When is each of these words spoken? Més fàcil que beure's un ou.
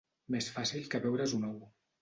Més 0.35 0.47
fàcil 0.55 0.89
que 0.95 1.05
beure's 1.05 1.37
un 1.41 1.49
ou. 1.53 1.65